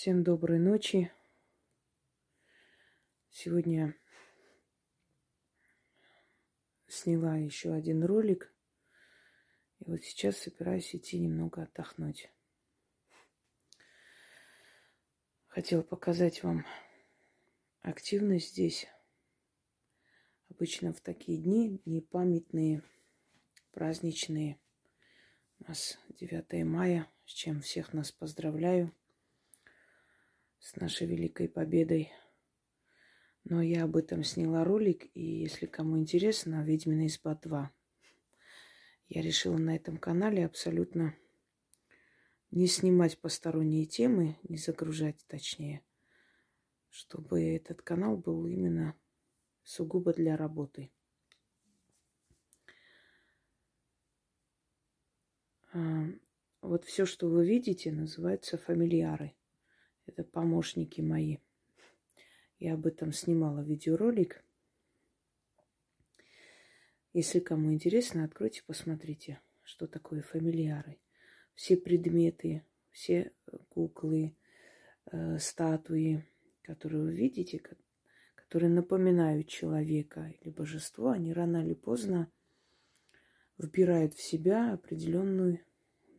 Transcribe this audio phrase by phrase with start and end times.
[0.00, 1.10] Всем доброй ночи.
[3.30, 3.96] Сегодня
[6.86, 8.54] сняла еще один ролик.
[9.80, 12.30] И вот сейчас собираюсь идти немного отдохнуть.
[15.48, 16.64] Хотела показать вам
[17.80, 18.86] активность здесь.
[20.48, 22.84] Обычно в такие дни, дни памятные,
[23.72, 24.60] праздничные.
[25.58, 28.94] У нас 9 мая, с чем всех нас поздравляю
[30.58, 32.10] с нашей великой победой.
[33.44, 37.68] Но я об этом сняла ролик, и если кому интересно, «Ведьмина изба 2».
[39.08, 41.16] Я решила на этом канале абсолютно
[42.50, 45.82] не снимать посторонние темы, не загружать точнее,
[46.90, 48.94] чтобы этот канал был именно
[49.62, 50.90] сугубо для работы.
[55.72, 56.06] А,
[56.62, 59.37] вот все, что вы видите, называется фамильяры.
[60.08, 61.36] Это помощники мои.
[62.58, 64.42] Я об этом снимала видеоролик.
[67.12, 70.98] Если кому интересно, откройте, посмотрите, что такое фамильяры.
[71.54, 73.32] Все предметы, все
[73.68, 74.34] куклы,
[75.12, 76.24] э, статуи,
[76.62, 77.62] которые вы видите,
[78.34, 82.32] которые напоминают человека или божество, они рано или поздно
[83.58, 85.60] вбирают в себя определенную,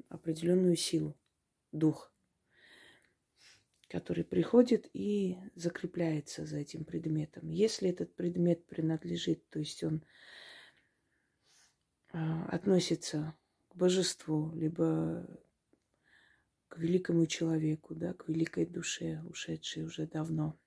[0.09, 1.17] определенную силу,
[1.71, 2.13] дух
[3.89, 7.49] который приходит и закрепляется за этим предметом.
[7.49, 10.03] Если этот предмет принадлежит, то есть он
[12.11, 13.35] а, относится
[13.69, 15.27] к божеству, либо
[16.67, 20.59] к великому человеку, да, к великой душе, ушедшей уже давно,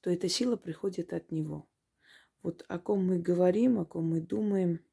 [0.00, 1.66] то эта сила приходит от него.
[2.42, 4.84] Вот о ком мы говорим, о ком мы думаем,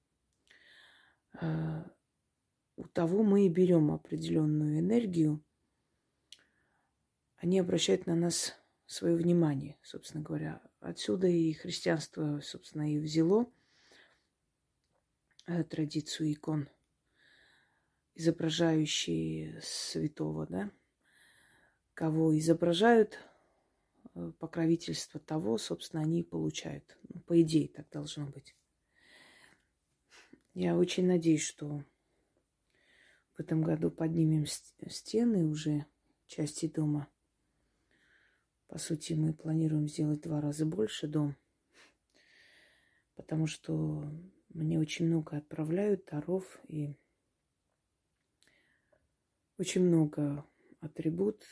[1.34, 1.92] а,
[2.78, 5.44] у того мы и берем определенную энергию,
[7.42, 10.62] они обращают на нас свое внимание, собственно говоря.
[10.80, 13.52] Отсюда и христианство, собственно, и взяло
[15.48, 16.70] э, традицию икон,
[18.14, 20.72] изображающие святого, да.
[21.96, 23.18] Кого изображают,
[24.14, 26.96] э, покровительство того, собственно, они и получают.
[27.10, 28.56] Ну, по идее, так должно быть.
[30.54, 31.84] Я очень надеюсь, что
[33.34, 35.88] в этом году поднимем стены уже
[36.28, 37.08] части дома–
[38.72, 41.36] по сути, мы планируем сделать два раза больше дом,
[43.16, 44.10] потому что
[44.48, 46.96] мне очень много отправляют даров и
[49.58, 50.46] очень много
[50.80, 51.44] атрибут,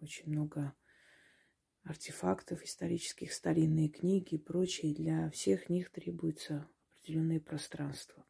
[0.00, 0.72] очень много
[1.82, 4.94] артефактов исторических, старинные книги и прочее.
[4.94, 6.68] Для всех них требуется
[7.00, 8.24] определенное пространство.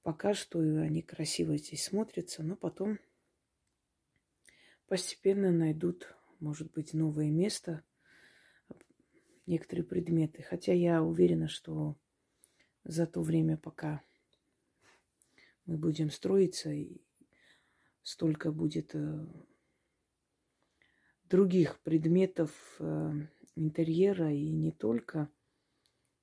[0.00, 2.98] Пока что они красиво здесь смотрятся, но потом
[4.86, 6.08] постепенно найдут
[6.44, 7.82] может быть, новое место,
[9.46, 10.42] некоторые предметы.
[10.42, 11.96] Хотя я уверена, что
[12.84, 14.02] за то время, пока
[15.64, 17.00] мы будем строиться, и
[18.02, 19.26] столько будет э,
[21.30, 23.12] других предметов э,
[23.56, 25.30] интерьера и не только,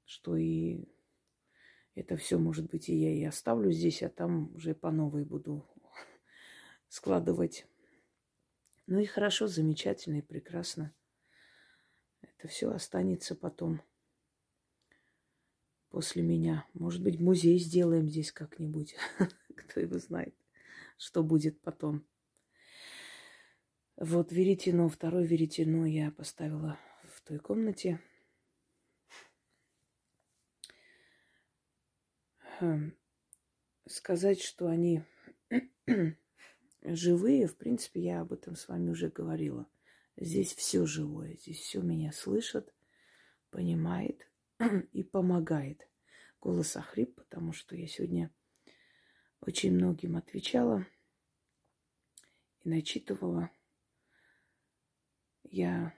[0.05, 0.85] что и
[1.95, 5.65] это все, может быть, и я и оставлю здесь, а там уже по новой буду
[6.89, 7.65] складывать
[8.91, 10.93] ну и хорошо, замечательно и прекрасно.
[12.19, 13.81] Это все останется потом
[15.87, 16.65] после меня.
[16.73, 18.97] Может быть, музей сделаем здесь как-нибудь.
[19.55, 20.35] Кто его знает,
[20.97, 22.05] что будет потом.
[23.95, 28.01] Вот веретено, второе веретено я поставила в той комнате.
[32.59, 32.91] Хм.
[33.87, 35.05] Сказать, что они
[36.83, 39.67] живые, в принципе, я об этом с вами уже говорила.
[40.17, 42.73] Здесь все живое, здесь все меня слышит,
[43.49, 44.29] понимает
[44.93, 45.87] и помогает.
[46.39, 48.31] Голос охрип, потому что я сегодня
[49.41, 50.85] очень многим отвечала
[52.63, 53.51] и начитывала.
[55.43, 55.93] Я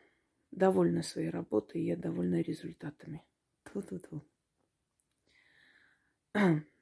[0.51, 3.23] довольна своей работой, я довольна результатами.
[3.63, 4.23] Ту-ту-ту.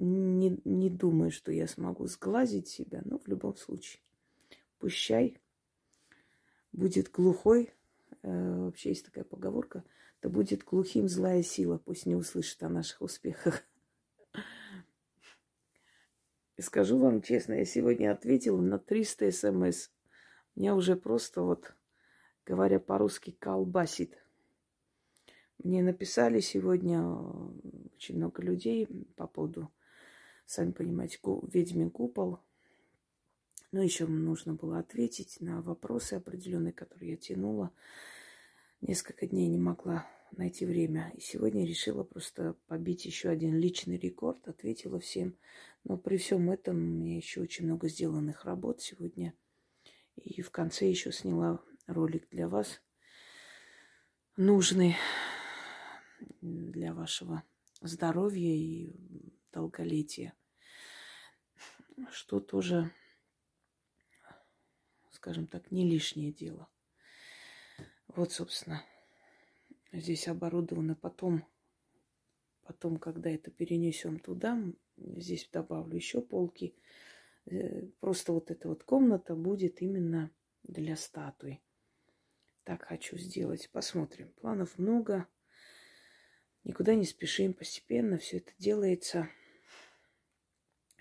[0.00, 4.00] не, не думаю, что я смогу сглазить себя, но в любом случае.
[4.78, 5.38] Пущай
[6.72, 7.74] будет глухой,
[8.22, 9.84] э, вообще есть такая поговорка,
[10.22, 13.64] да будет глухим злая сила, пусть не услышит о наших успехах.
[16.56, 19.90] И скажу вам честно, я сегодня ответила на 300 смс.
[20.54, 21.74] Меня уже просто вот,
[22.44, 24.16] говоря по-русски, колбасит.
[25.58, 27.04] Мне написали сегодня
[27.96, 28.86] очень много людей
[29.16, 29.72] по поводу
[30.48, 32.40] сами понимаете, ведьмин купол.
[33.70, 37.70] Но еще нужно было ответить на вопросы определенные, которые я тянула.
[38.80, 41.12] Несколько дней не могла найти время.
[41.14, 44.48] И сегодня решила просто побить еще один личный рекорд.
[44.48, 45.36] Ответила всем.
[45.84, 49.34] Но при всем этом у меня еще очень много сделанных работ сегодня.
[50.16, 52.80] И в конце еще сняла ролик для вас.
[54.36, 54.96] Нужный
[56.40, 57.42] для вашего
[57.82, 60.34] здоровья и долголетия.
[62.10, 62.92] Что тоже,
[65.10, 66.68] скажем так, не лишнее дело.
[68.08, 68.84] Вот, собственно,
[69.92, 71.44] здесь оборудовано потом,
[72.62, 74.62] потом, когда это перенесем туда,
[74.96, 76.74] здесь добавлю еще полки.
[77.46, 80.30] Э, просто вот эта вот комната будет именно
[80.62, 81.60] для статуи.
[82.64, 83.70] Так хочу сделать.
[83.70, 84.30] Посмотрим.
[84.40, 85.26] Планов много.
[86.64, 87.54] Никуда не спешим.
[87.54, 89.28] Постепенно все это делается.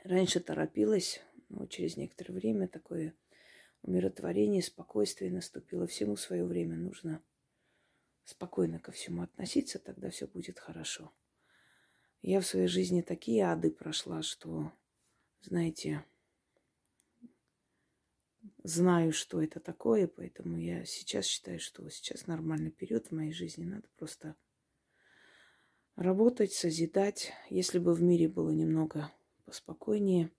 [0.03, 3.13] Раньше торопилась, но через некоторое время такое
[3.81, 5.87] умиротворение, спокойствие наступило.
[5.87, 7.21] Всему свое время нужно
[8.23, 11.11] спокойно ко всему относиться, тогда все будет хорошо.
[12.21, 14.73] Я в своей жизни такие ады прошла, что,
[15.41, 16.03] знаете,
[18.63, 23.63] знаю, что это такое, поэтому я сейчас считаю, что сейчас нормальный период в моей жизни.
[23.63, 24.35] Надо просто
[25.97, 27.33] работать, созидать.
[27.49, 29.11] Если бы в мире было немного
[29.45, 30.31] поспокойнее,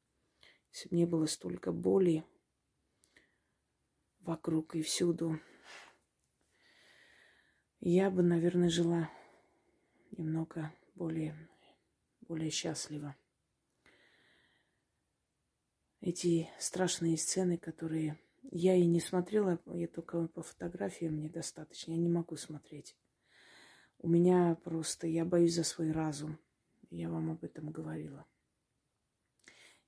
[0.72, 2.24] если бы не было столько боли
[4.20, 5.38] вокруг и всюду,
[7.80, 9.10] я бы, наверное, жила
[10.16, 11.36] немного более,
[12.20, 13.14] более счастливо.
[16.00, 18.18] Эти страшные сцены, которые
[18.50, 22.96] я и не смотрела, я только по фотографиям мне достаточно, я не могу смотреть.
[23.98, 26.38] У меня просто, я боюсь за свой разум.
[26.90, 28.26] Я вам об этом говорила.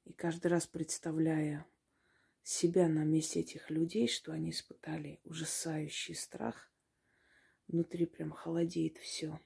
[0.04, 1.66] И каждый раз представляя
[2.42, 6.70] себя на месте этих людей, что они испытали ужасающий страх,
[7.70, 9.38] Внутри прям холодеет все.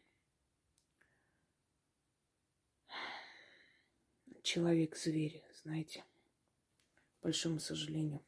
[4.43, 6.07] Человек-зверь, знаете,
[7.19, 8.25] к большому сожалению.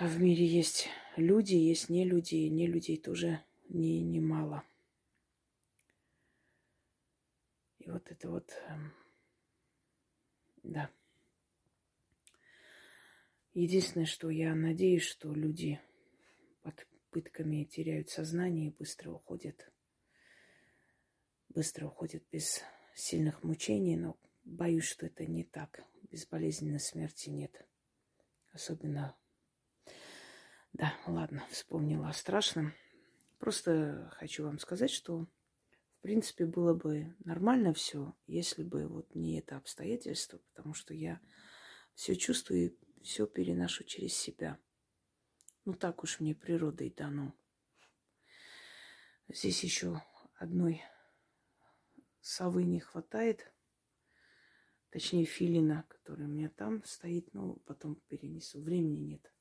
[0.00, 4.64] В мире есть люди, есть не люди, и не людей тоже не, немало.
[7.80, 8.94] И вот это вот, эм,
[10.62, 10.90] да.
[13.52, 15.78] Единственное, что я надеюсь, что люди
[16.62, 19.70] под пытками теряют сознание и быстро уходят.
[21.50, 22.62] Быстро уходят без
[22.94, 25.84] сильных мучений, но боюсь, что это не так.
[26.10, 27.66] Безболезненной смерти нет.
[28.54, 29.14] Особенно...
[30.72, 32.72] Да, ладно, вспомнила о страшном.
[33.38, 35.26] Просто хочу вам сказать, что
[35.98, 41.20] в принципе было бы нормально все, если бы вот не это обстоятельство, потому что я
[41.94, 44.58] все чувствую и все переношу через себя.
[45.64, 47.34] Ну так уж мне природой дано.
[49.28, 50.02] Здесь еще
[50.36, 50.82] одной
[52.20, 53.52] совы не хватает.
[54.90, 58.60] Точнее, филина, который у меня там стоит, но потом перенесу.
[58.60, 59.32] Времени нет.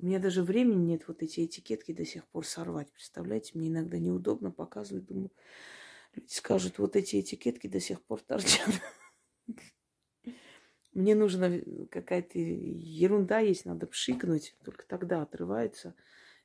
[0.00, 2.92] У меня даже времени нет вот эти этикетки до сих пор сорвать.
[2.92, 5.06] Представляете, мне иногда неудобно показывать.
[5.06, 5.32] Думаю,
[6.14, 8.80] люди скажут, вот эти этикетки до сих пор торчат.
[10.92, 11.50] Мне нужна
[11.90, 15.94] какая-то ерунда есть, надо пшикнуть, только тогда отрываются.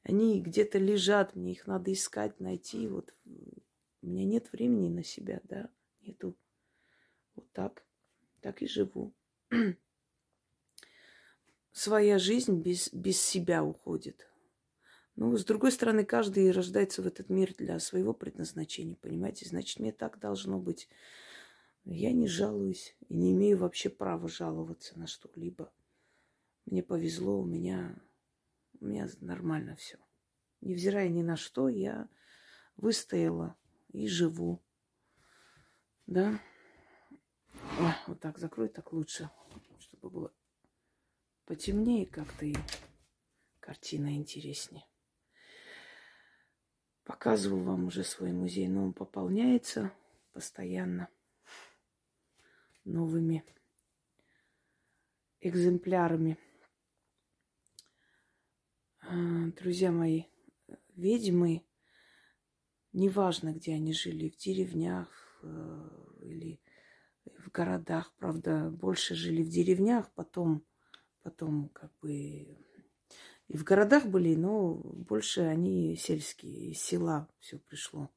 [0.03, 2.87] Они где-то лежат, мне их надо искать, найти.
[2.87, 3.13] Вот
[4.01, 5.69] у меня нет времени на себя, да,
[6.01, 6.35] нету.
[7.35, 7.85] Вот так,
[8.41, 9.13] так и живу.
[11.73, 14.29] Своя жизнь без, без себя уходит.
[15.15, 19.47] Ну, с другой стороны, каждый рождается в этот мир для своего предназначения, понимаете?
[19.47, 20.87] Значит, мне так должно быть.
[21.83, 25.73] Я не жалуюсь и не имею вообще права жаловаться на что-либо.
[26.67, 27.99] Мне повезло, у меня,
[28.79, 29.97] у меня нормально все.
[30.61, 32.07] Невзирая ни на что, я
[32.77, 33.57] выстояла
[33.91, 34.61] и живу.
[36.05, 36.39] Да?
[37.79, 39.31] Ой, вот так закрой, так лучше,
[39.79, 40.33] чтобы было
[41.45, 42.55] потемнее как-то и
[43.59, 44.85] картина интереснее.
[47.03, 49.93] Показывал вам уже свой музей, но он пополняется
[50.31, 51.09] постоянно
[52.85, 53.43] новыми
[55.41, 56.37] экземплярами.
[59.01, 60.23] А, друзья мои,
[60.95, 61.65] ведьмы,
[62.93, 65.89] неважно, где они жили, в деревнях э,
[66.21, 66.61] или
[67.25, 70.65] в городах, правда, больше жили в деревнях, потом,
[71.23, 72.47] потом как бы
[73.47, 78.09] и в городах были, но больше они сельские, из села все пришло.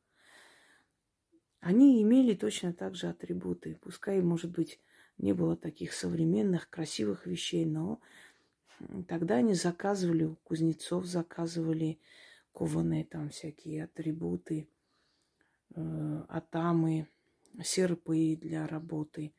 [1.60, 3.78] Они имели точно так же атрибуты.
[3.82, 4.80] Пускай, может быть,
[5.18, 8.00] не было таких современных, красивых вещей, но
[9.08, 11.98] тогда они заказывали, у кузнецов заказывали
[12.52, 14.68] кованые там всякие атрибуты,
[15.74, 17.08] э, атамы,
[17.62, 19.34] серпы для работы.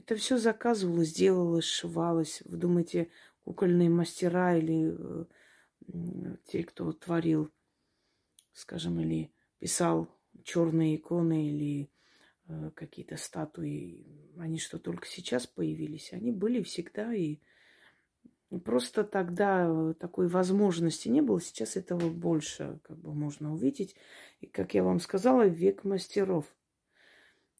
[0.00, 2.42] Это все заказывалось, делалось, сшивалось.
[2.46, 3.10] Вы думаете,
[3.44, 7.50] кукольные мастера или э, те, кто творил,
[8.54, 10.08] скажем, или писал
[10.42, 11.90] черные иконы или
[12.48, 14.06] э, какие-то статуи,
[14.38, 17.38] они что только сейчас появились, они были всегда и
[18.64, 23.96] просто тогда такой возможности не было, сейчас этого больше как бы можно увидеть.
[24.40, 26.46] И, как я вам сказала, век мастеров.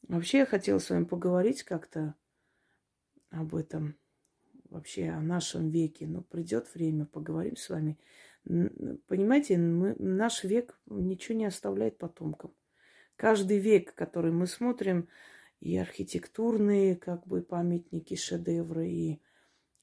[0.09, 2.15] Вообще я хотела с вами поговорить как-то
[3.31, 3.97] об этом,
[4.69, 6.07] вообще о нашем веке.
[6.07, 7.99] Но придет время, поговорим с вами.
[8.45, 12.55] Понимаете, мы, наш век ничего не оставляет потомкам.
[13.17, 15.09] Каждый век, который мы смотрим,
[15.61, 19.21] и архитектурные, как бы, памятники, шедевры, и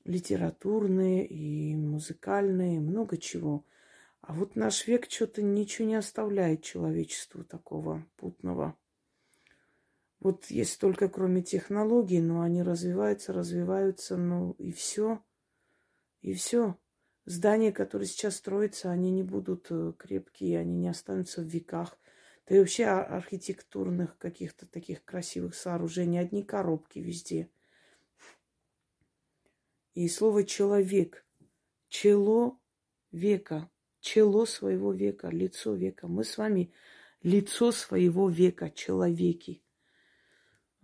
[0.06, 3.63] литературные, и музыкальные, много чего.
[4.22, 8.75] А вот наш век что-то ничего не оставляет человечеству такого путного.
[10.19, 15.24] Вот есть только кроме технологий, но они развиваются, развиваются, ну и все.
[16.21, 16.75] И все.
[17.25, 22.00] Здания, которые сейчас строятся, они не будут э, крепкие, они не останутся в веках.
[22.47, 27.50] Да и вообще архитектурных каких-то таких красивых сооружений, одни коробки везде.
[29.93, 31.25] И слово человек,
[31.89, 32.59] чело
[33.12, 33.69] века,
[34.00, 36.07] чело своего века, лицо века.
[36.07, 36.71] Мы с вами
[37.24, 39.62] лицо своего века, человеки.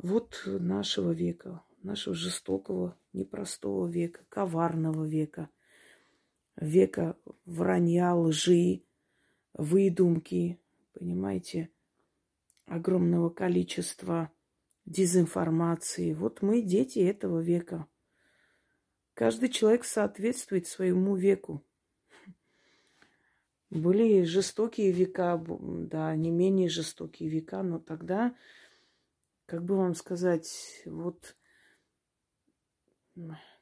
[0.03, 5.49] Вот нашего века, нашего жестокого, непростого века, коварного века–
[6.55, 8.83] века вранья, лжи,
[9.53, 10.59] выдумки,
[10.93, 11.69] понимаете,
[12.65, 14.31] огромного количества
[14.85, 16.13] дезинформации.
[16.13, 17.87] Вот мы дети этого века.
[19.13, 21.63] Каждый человек соответствует своему веку.
[23.69, 28.35] Были жестокие века, да, не менее жестокие века, но тогда,
[29.53, 31.35] как бы вам сказать, вот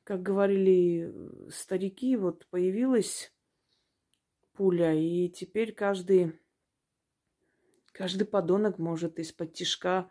[0.06, 3.34] как говорили э, старики, вот появилась
[4.54, 6.40] пуля, и теперь каждый,
[7.92, 10.10] каждый подонок может из-под тишка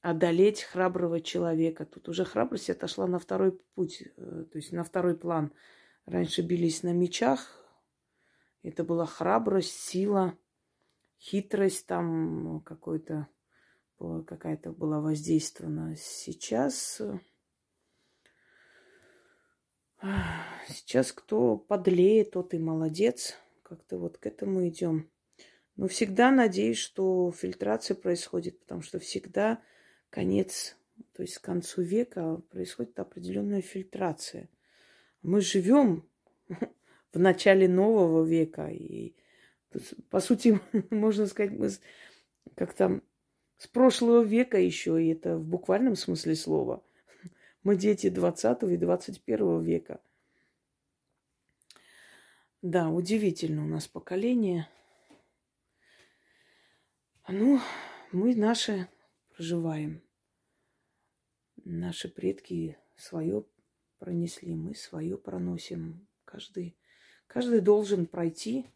[0.00, 1.84] одолеть храброго человека.
[1.84, 5.52] Тут уже храбрость отошла на второй путь, э, то есть на второй план.
[6.06, 7.62] Раньше бились на мечах,
[8.62, 10.32] это была храбрость, сила,
[11.18, 13.28] хитрость там какой-то,
[13.98, 15.96] какая-то была воздействована.
[15.96, 17.18] Сейчас э,
[20.68, 23.36] Сейчас кто подлее, тот и молодец.
[23.62, 25.10] Как-то вот к этому идем.
[25.76, 29.60] Но всегда надеюсь, что фильтрация происходит, потому что всегда
[30.10, 30.76] конец,
[31.12, 34.48] то есть к концу века происходит определенная фильтрация.
[35.22, 36.08] Мы живем
[37.12, 38.68] в начале нового века.
[38.68, 39.14] И,
[40.08, 40.60] по сути,
[40.90, 41.70] можно сказать, мы
[42.54, 43.02] как там
[43.58, 46.82] с прошлого века еще, и это в буквальном смысле слова–
[47.66, 50.00] мы дети 20 и 21 века.
[52.62, 54.68] Да, удивительно у нас поколение.
[57.26, 57.58] Ну,
[58.12, 58.88] мы наши
[59.34, 60.00] проживаем.
[61.64, 63.44] Наши предки свое
[63.98, 66.06] пронесли, мы свое проносим.
[66.24, 66.76] Каждый,
[67.26, 68.70] каждый должен пройти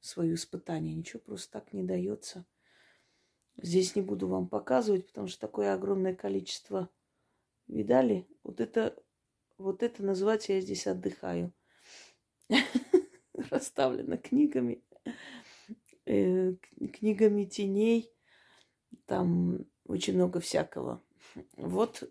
[0.00, 0.94] свое испытание.
[0.94, 2.46] Ничего просто так не дается.
[3.60, 6.88] Здесь не буду вам показывать, потому что такое огромное количество
[7.72, 8.26] Видали?
[8.42, 8.94] Вот это,
[9.56, 11.52] вот это называется я здесь отдыхаю.
[13.50, 14.82] Расставлено книгами,
[16.04, 16.54] э,
[16.92, 18.10] книгами теней.
[19.06, 21.02] Там очень много всякого.
[21.56, 22.02] Вот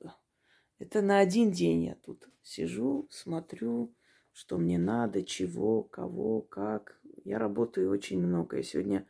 [0.80, 3.94] это на один день я тут сижу, смотрю,
[4.32, 7.00] что мне надо, чего, кого, как.
[7.24, 8.58] Я работаю очень много.
[8.58, 9.06] Я сегодня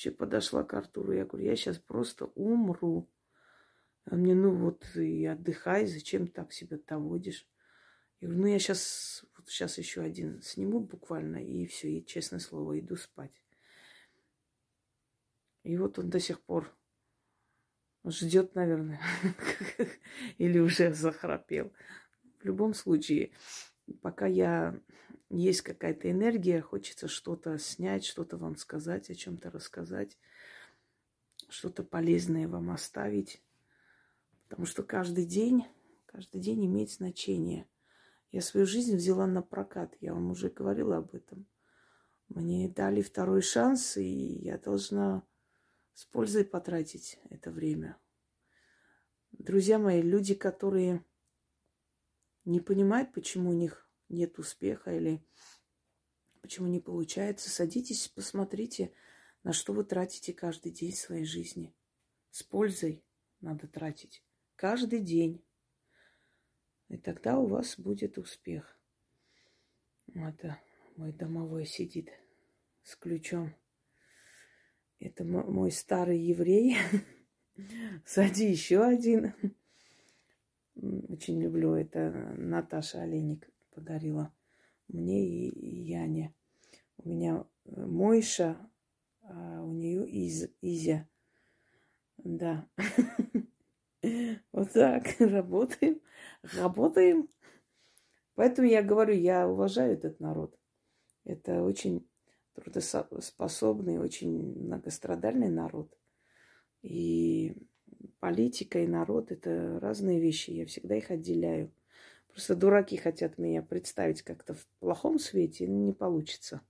[0.00, 1.12] вообще подошла к Артуру.
[1.12, 3.06] Я говорю, я сейчас просто умру.
[4.06, 7.46] А мне, ну вот и отдыхай, зачем так себя доводишь?
[8.20, 12.40] Я говорю, ну я сейчас, вот сейчас еще один сниму буквально, и все, и честное
[12.40, 13.42] слово, иду спать.
[15.64, 16.74] И вот он до сих пор
[18.06, 19.02] ждет, наверное,
[20.38, 21.72] или уже захрапел.
[22.38, 23.32] В любом случае,
[23.94, 24.80] пока я
[25.30, 30.18] есть какая-то энергия, хочется что-то снять, что-то вам сказать, о чем-то рассказать,
[31.48, 33.42] что-то полезное вам оставить.
[34.48, 35.66] Потому что каждый день,
[36.06, 37.68] каждый день имеет значение.
[38.32, 41.46] Я свою жизнь взяла на прокат, я вам уже говорила об этом.
[42.28, 45.24] Мне дали второй шанс, и я должна
[45.94, 47.98] с пользой потратить это время.
[49.32, 51.04] друзья мои, люди, которые
[52.44, 55.24] не понимают, почему у них нет успеха или
[56.40, 58.92] почему не получается, садитесь, посмотрите,
[59.42, 61.74] на что вы тратите каждый день своей жизни.
[62.30, 63.04] С пользой
[63.40, 64.24] надо тратить
[64.56, 65.44] каждый день.
[66.88, 68.78] И тогда у вас будет успех.
[70.14, 70.60] Это
[70.96, 72.10] мой домовой сидит
[72.82, 73.54] с ключом.
[74.98, 76.76] Это мой старый еврей.
[78.04, 79.34] Сади еще один.
[81.08, 82.10] Очень люблю это.
[82.36, 84.32] Наташа Олейник подарила
[84.88, 86.34] мне и Яне.
[86.98, 88.56] У меня Мойша,
[89.22, 91.08] а у нее Из, Изя.
[92.18, 92.68] Да.
[94.52, 96.00] Вот так работаем,
[96.54, 97.28] работаем.
[98.34, 100.58] Поэтому я говорю, я уважаю этот народ.
[101.24, 102.08] Это очень
[102.54, 105.94] трудоспособный, очень многострадальный народ.
[106.80, 107.54] И
[108.20, 110.50] политика и народ– это разные вещи.
[110.50, 111.72] Я всегда их отделяю.
[112.28, 116.60] Просто дураки хотят меня представить как-то в плохом свете, не получится.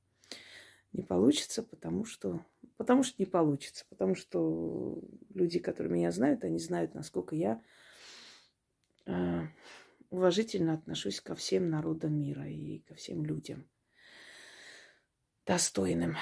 [0.93, 2.45] Не получится, потому что...
[2.77, 3.85] Потому что не получится.
[3.91, 5.03] Потому что
[5.35, 7.63] люди, которые меня знают, они знают, насколько я
[9.07, 9.43] э,
[10.09, 13.69] уважительно отношусь ко всем народам мира и ко всем людям.
[15.47, 16.17] Достойным,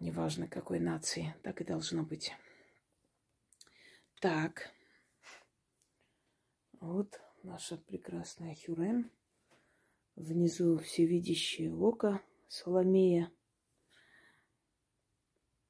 [0.00, 2.32] неважно какой нации, так и должно быть.
[4.20, 4.70] Так,
[6.80, 9.10] вот наша прекрасная Хюрем.
[10.14, 13.30] Внизу всевидящее око Соломея.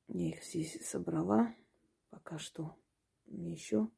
[0.06, 1.56] Я их здесь собрала.
[2.10, 2.76] Пока что
[3.26, 3.90] еще.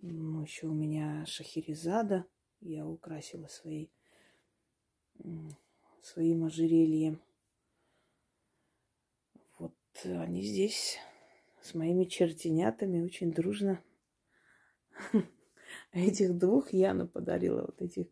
[0.00, 2.26] Ну, еще у меня Шахерезада.
[2.60, 3.92] Я украсила своей,
[6.00, 7.20] своим ожерельем.
[9.58, 10.98] Вот они здесь
[11.62, 13.82] с моими чертенятами очень дружно.
[15.92, 18.08] Этих двух Яна подарила, вот этих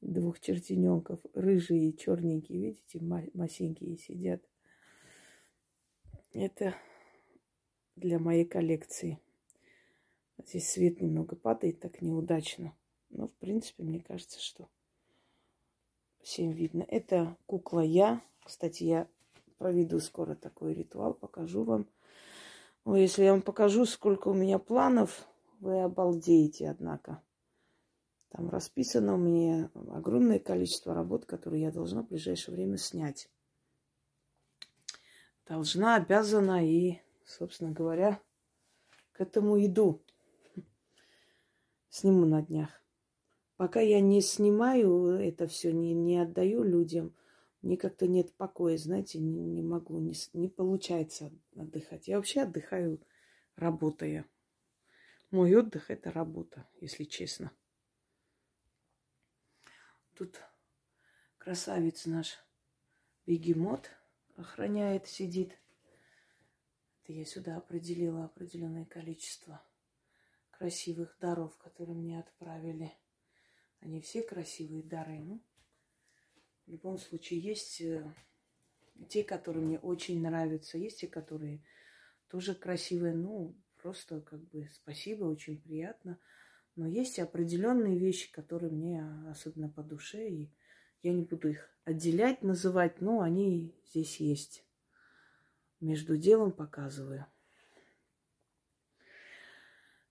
[0.00, 3.00] двух чертененков, рыжие и черненькие, видите,
[3.34, 4.42] масенькие сидят.
[6.32, 6.74] Это
[7.96, 9.20] для моей коллекции.
[10.38, 12.74] Здесь свет немного падает, так неудачно.
[13.10, 14.68] Но, в принципе, мне кажется, что
[16.22, 16.84] всем видно.
[16.88, 18.22] Это кукла я.
[18.44, 19.08] Кстати, я
[19.58, 21.86] проведу скоро такой ритуал, покажу вам.
[22.84, 25.26] Ой, если я вам покажу, сколько у меня планов,
[25.60, 27.22] вы обалдеете, однако.
[28.30, 33.28] Там расписано у меня огромное количество работ, которые я должна в ближайшее время снять.
[35.46, 38.20] Должна, обязана и, собственно говоря,
[39.12, 40.00] к этому иду.
[41.88, 42.70] Сниму на днях.
[43.56, 47.14] Пока я не снимаю это все, не, не отдаю людям,
[47.62, 52.08] мне как-то нет покоя, знаете, не, не могу, не, не получается отдыхать.
[52.08, 53.00] Я вообще отдыхаю,
[53.56, 54.26] работая.
[55.30, 57.52] Мой отдых– это работа, если честно.
[60.14, 60.40] Тут
[61.38, 62.38] красавец наш
[63.26, 63.90] бегемот
[64.36, 65.58] охраняет, сидит.
[67.02, 69.62] Это я сюда определила определенное количество
[70.50, 72.92] красивых даров, которые мне отправили.
[73.80, 75.20] Они все красивые дары.
[75.20, 75.42] Ну,
[76.70, 78.04] в любом случае, есть э,
[79.08, 81.64] те, которые мне очень нравятся, есть те, которые
[82.28, 83.12] тоже красивые.
[83.12, 86.16] Ну, просто как бы спасибо, очень приятно.
[86.76, 90.52] Но есть определенные вещи, которые мне особенно по душе, и
[91.02, 94.64] я не буду их отделять, называть, но они здесь есть.
[95.80, 97.26] Между делом показываю.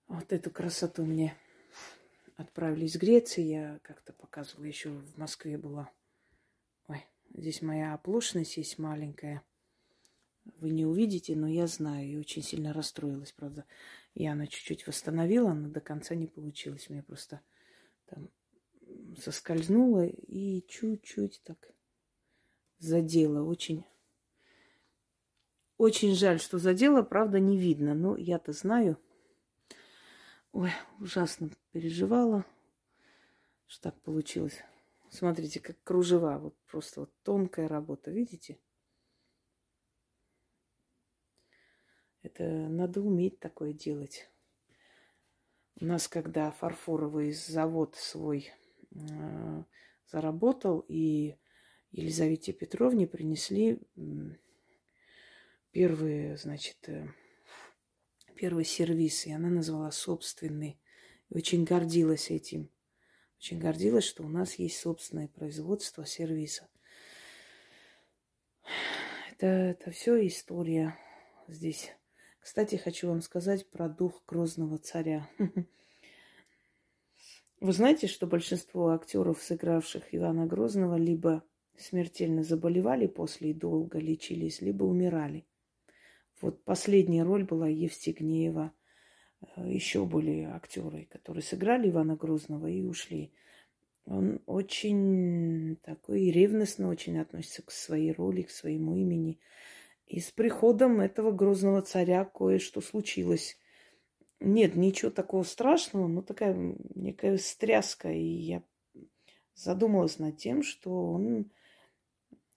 [0.07, 1.37] Вот эту красоту мне
[2.35, 3.43] отправили из Греции.
[3.43, 5.89] Я как-то показывала, еще в Москве была.
[7.33, 9.43] Здесь моя оплошность есть маленькая.
[10.57, 12.07] Вы не увидите, но я знаю.
[12.07, 13.65] И очень сильно расстроилась, правда.
[14.15, 16.89] Я она чуть-чуть восстановила, но до конца не получилось.
[16.89, 17.41] Мне просто
[18.05, 18.29] там
[19.17, 21.73] соскользнула и чуть-чуть так
[22.79, 23.43] задела.
[23.43, 23.85] Очень,
[25.77, 27.03] очень жаль, что задела.
[27.03, 27.93] Правда, не видно.
[27.93, 28.97] Но я-то знаю.
[30.51, 32.43] Ой, ужасно переживала,
[33.67, 34.63] что так получилось.
[35.09, 36.37] Смотрите, как кружева.
[36.37, 38.11] Вот просто вот тонкая работа.
[38.11, 38.59] Видите?
[42.21, 44.29] Это надо уметь такое делать.
[45.81, 48.51] У нас, когда фарфоровый завод свой
[48.91, 49.63] э,
[50.05, 51.37] заработал, и
[51.91, 53.79] Елизавете Петровне принесли
[55.71, 57.07] первые, значит, э,
[58.35, 60.79] первый сервис, и она назвала собственный.
[61.29, 62.69] И очень гордилась этим.
[63.39, 66.67] Очень гордилась, что у нас есть собственное производство сервиса.
[69.31, 70.97] Это, это все история
[71.47, 71.89] здесь.
[72.41, 75.29] Кстати, хочу вам сказать про дух грозного царя.
[77.61, 81.45] Вы знаете, что большинство актеров, сыгравших Ивана Грозного, либо
[81.77, 85.47] смертельно заболевали после и долго лечились, либо умирали.
[86.41, 88.73] Вот последняя роль была Евстигнеева.
[89.41, 93.31] Э, Еще были актеры, которые сыграли Ивана Грозного и ушли.
[94.05, 99.39] Он очень такой ревностно очень относится к своей роли, к своему имени.
[100.07, 103.59] И с приходом этого грозного царя кое-что случилось.
[104.39, 108.11] Нет, ничего такого страшного, но такая некая стряска.
[108.11, 108.63] И я
[109.53, 111.51] задумалась над тем, что он,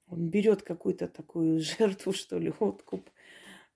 [0.07, 3.11] он берет какую-то такую жертву, что ли, откуп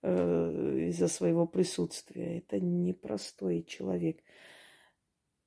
[0.03, 2.39] э, из-за своего присутствия.
[2.39, 4.23] Это непростой человек.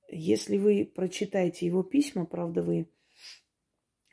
[0.10, 2.90] Если вы прочитаете его письма, правда, вы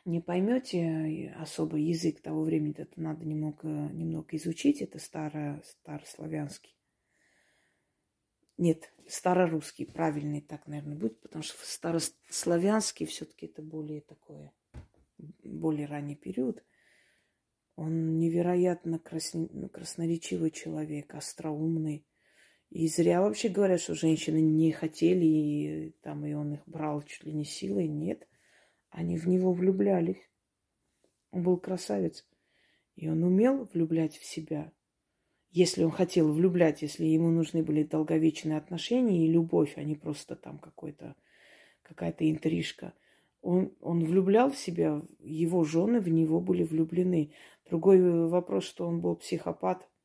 [0.05, 6.77] не поймете особо язык того времени, это надо немного, немного изучить, это старо, старославянский.
[8.57, 14.53] Нет, старорусский, правильный так, наверное, будет, потому что старославянский все-таки это более такое,
[15.44, 16.62] более ранний период.
[17.76, 19.46] Он невероятно красн...
[19.72, 22.06] красноречивый человек, остроумный.
[22.70, 27.24] И зря вообще говорят, что женщины не хотели, и, там, и он их брал чуть
[27.24, 27.86] ли не силой.
[27.86, 28.26] Нет,
[28.90, 30.30] они в него влюблялись.
[31.30, 32.26] Он был красавец.
[32.96, 34.72] И он умел влюблять в себя.
[35.50, 40.34] Если он хотел влюблять, если ему нужны были долговечные отношения и любовь, а не просто
[40.34, 41.14] там какой-то,
[41.82, 42.94] какая-то интрижка.
[43.46, 47.32] Он, он влюблял в себя, его жены в него были влюблены.
[47.68, 49.88] Другой вопрос, что он был психопат–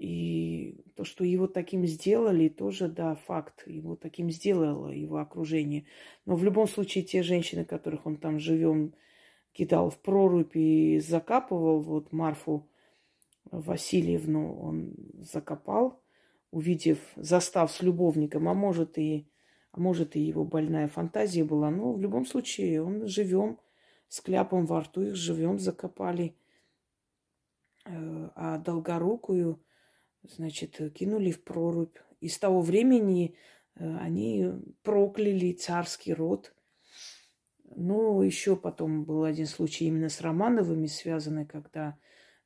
[0.00, 3.64] и то, что его таким сделали, тоже, да, факт.
[3.66, 5.84] Его таким сделало его окружение.
[6.24, 8.94] Но в любом случае те женщины, которых он там живем
[9.52, 12.66] кидал в прорубь и закапывал, вот Марфу
[13.50, 16.00] Васильевну он закопал,
[16.50, 19.29] увидев, застав с любовником, а может и,
[19.72, 21.70] а может и его больная фантазия была.
[21.70, 23.58] Но в любом случае он живем
[24.08, 26.36] с кляпом во рту, их живем закопали.
[27.84, 29.62] Э, а долгорукую
[30.22, 31.96] значит, кинули в прорубь.
[32.20, 33.36] И с того времени
[33.76, 34.52] э, они
[34.82, 36.54] прокляли царский род.
[37.76, 41.96] Ну, еще потом был один случай именно с Романовыми связанный, когда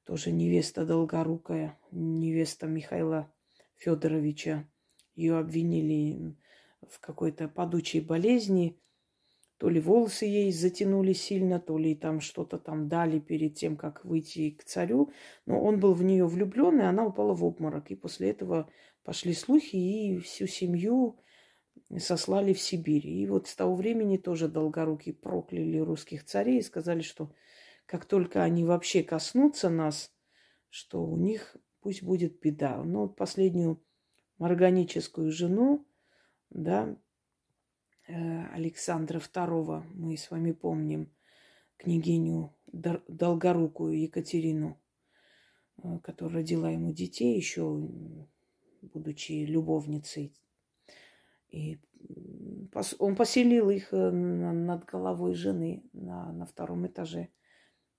[0.05, 3.33] тоже невеста Долгорукая, невеста Михаила
[3.77, 4.69] Федоровича,
[5.15, 6.37] ее обвинили
[6.91, 8.79] в какой-то падучей болезни–
[9.59, 14.05] то ли волосы ей затянули сильно, то ли там что-то там дали перед тем, как
[14.05, 15.13] выйти к царю.
[15.47, 17.91] Но он был в нее влюблен, и она упала в обморок.
[17.91, 18.69] И после этого
[19.05, 21.21] пошли слухи, и всю семью
[21.99, 23.07] сослали в Сибирь.
[23.07, 27.33] И вот с того времени тоже долгоруки прокляли русских царей и сказали, что
[27.87, 30.13] как только они вообще коснутся нас,
[30.69, 32.83] что у них пусть будет беда.
[32.83, 33.81] Но последнюю
[34.39, 35.87] органическую жену,
[36.55, 36.97] да,
[38.07, 41.11] Э, Александра II, мы с вами помним
[41.79, 44.79] княгиню Долгорукую Екатерину,
[45.83, 47.89] э, которая родила ему детей, еще
[48.83, 50.35] будучи любовницей.
[51.49, 51.79] И
[52.99, 57.29] он поселил их э, над головой жены на, на втором этаже.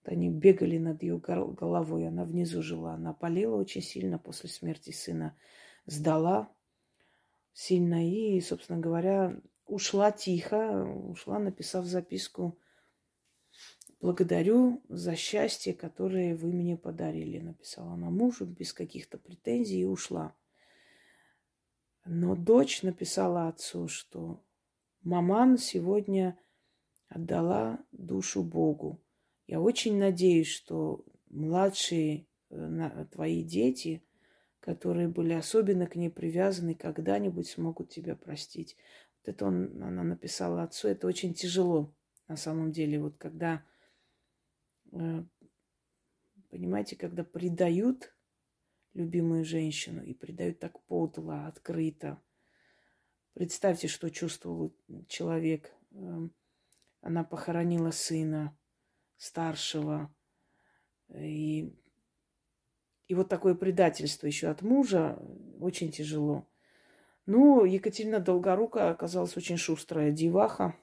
[0.04, 2.94] Они бегали над ее головой, она внизу жила.
[2.94, 5.36] Она болела очень сильно после смерти сына,
[5.88, 6.54] сдала
[7.56, 12.60] сильно и, собственно говоря, ушла тихо, ушла, написав записку.
[14.02, 20.36] Благодарю за счастье, которое вы мне подарили, написала она мужу без каких-то претензий и ушла.
[22.04, 24.44] Но дочь написала отцу, что
[25.02, 26.38] маман сегодня
[27.08, 29.02] отдала душу Богу.
[29.48, 34.04] Я очень надеюсь, что младшие э, твои дети,
[34.66, 38.76] которые были особенно к ней привязаны, когда-нибудь смогут тебя простить
[39.28, 41.94] это он, она написала отцу, это очень тяжело
[42.28, 43.00] на самом деле.
[43.00, 43.66] Вот когда,
[44.92, 45.24] э,
[46.50, 48.14] понимаете, когда предают
[48.94, 52.22] любимую женщину и предают так подло, открыто.
[53.34, 54.74] Представьте, что чувствовал
[55.08, 55.76] человек.
[55.92, 56.34] Эм,
[57.02, 58.58] она похоронила сына
[59.18, 60.16] старшего.
[61.14, 61.76] И,
[63.08, 65.20] и вот такое предательство еще от мужа
[65.60, 66.46] очень тяжело.
[67.26, 70.76] Ну, Екатерина Долгорука оказалась очень шустрая деваха.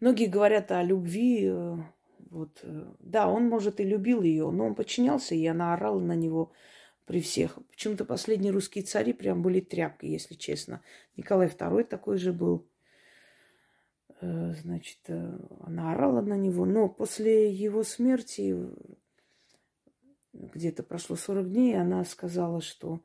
[0.00, 1.48] Многие говорят о любви.
[1.48, 1.76] Э,
[2.30, 6.16] вот, э, да, он, может, и любил ее, но он подчинялся, и она орала на
[6.16, 6.50] него
[7.04, 7.58] при всех.
[7.70, 10.82] Почему-то последние русские цари прям были тряпкой, если честно.
[11.16, 12.66] Николай II такой же был.
[14.22, 14.98] Э, значит,
[15.60, 16.64] она орала на него.
[16.64, 18.56] Но после его смерти,
[20.42, 23.04] где-то прошло 40 дней, она сказала, что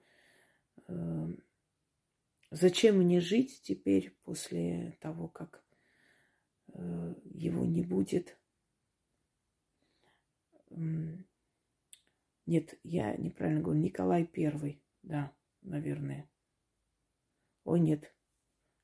[2.52, 5.64] зачем мне жить теперь после того, как
[6.74, 8.38] э, его не будет?
[12.46, 13.82] Нет, я неправильно говорю.
[13.82, 16.30] Николай Первый, да, наверное.
[17.66, 18.14] Ой, нет.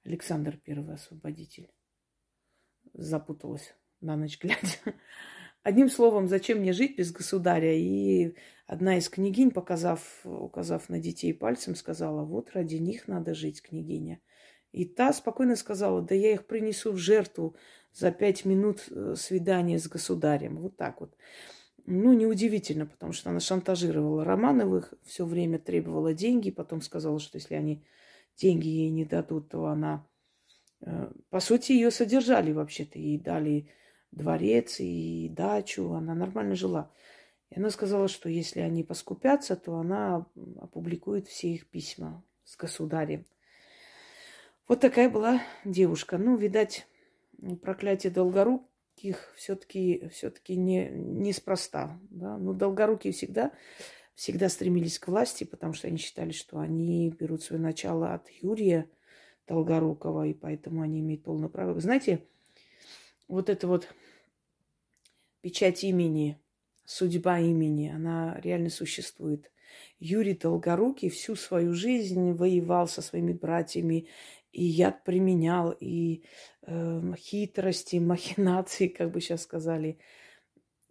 [0.04, 1.72] Александр Первый освободитель.
[2.94, 4.60] Запуталась на ночь глядя.
[5.64, 7.74] Одним словом, зачем мне жить без государя?
[7.74, 8.36] И
[8.68, 14.20] одна из княгинь, показав, указав на детей пальцем, сказала, вот ради них надо жить, княгиня.
[14.74, 17.56] И та спокойно сказала, да я их принесу в жертву
[17.94, 20.58] за пять минут э, свидания с государем.
[20.58, 21.16] Вот так вот.
[21.86, 27.56] Ну, неудивительно, потому что она шантажировала Романовых, все время требовала деньги, потом сказала, что если
[27.56, 27.86] они
[28.36, 30.06] деньги ей не дадут, то она...
[30.82, 33.70] Э, по сути, ее содержали вообще-то, ей дали
[34.16, 36.92] дворец и дачу, она нормально жила.
[37.50, 40.26] И она сказала, что если они поскупятся, то она
[40.60, 43.26] опубликует все их письма с государем.
[44.68, 46.18] Вот такая была девушка.
[46.18, 46.88] Ну, видать,
[47.62, 52.00] проклятие долгоруких все-таки все не, неспроста.
[52.10, 52.38] Да?
[52.38, 53.52] Ну, долгорукие всегда,
[54.16, 58.90] всегда стремились к власти, потому что они считали, что они берут свое начало от Юрия
[59.48, 61.74] Долгорукова, и поэтому они имеют полное право.
[61.74, 62.26] Вы знаете,
[63.28, 63.88] вот это вот
[65.42, 66.40] печать имени,
[66.86, 69.52] судьба имени, она реально существует.
[70.00, 74.08] Юрий Долгорукий всю свою жизнь воевал со своими братьями,
[74.52, 76.24] и яд применял, и
[76.62, 79.98] э, хитрости, махинации, как бы сейчас сказали,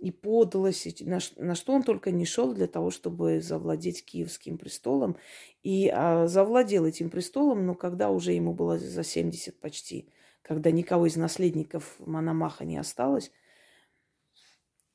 [0.02, 5.16] и подлость, на, на что он только не шел для того, чтобы завладеть Киевским престолом.
[5.62, 10.08] И а, завладел этим престолом, но когда уже ему было за 70 почти,
[10.42, 13.32] когда никого из наследников Мономаха не осталось,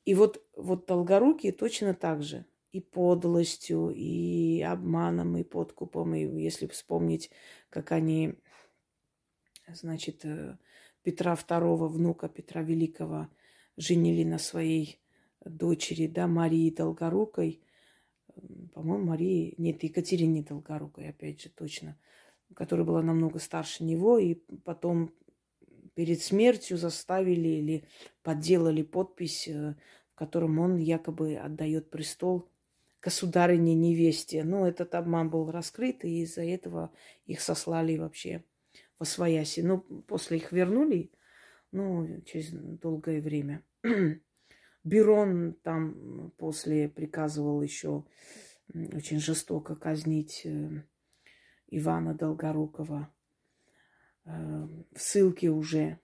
[0.08, 2.46] и вот, вот Долгорукий точно так же.
[2.72, 6.14] И подлостью, и обманом, и подкупом.
[6.14, 7.30] И если вспомнить,
[7.68, 8.34] как они,
[9.66, 10.56] значит, э,
[11.02, 13.28] Петра II, внука Петра Великого,
[13.76, 14.98] женили на своей
[15.44, 17.60] дочери, да, Марии Долгорукой.
[18.72, 21.98] По-моему, Марии, нет, Екатерине Долгорукой, опять же, точно,
[22.54, 25.12] которая была намного старше него, и потом
[25.98, 27.84] перед смертью заставили или
[28.22, 29.74] подделали подпись э,
[30.14, 32.48] которым он якобы отдает престол
[33.02, 34.44] государыне невесте.
[34.44, 36.92] Но этот обман был раскрыт, и из-за этого
[37.26, 38.44] их сослали вообще
[39.00, 39.58] во свояси.
[39.58, 41.10] Ну, после их вернули,
[41.72, 43.64] ну, через долгое время.
[44.84, 48.04] Берон там после приказывал еще
[48.72, 50.84] очень жестоко казнить э,
[51.66, 53.12] Ивана Долгорукова.
[54.28, 55.98] Э, в ссылке уже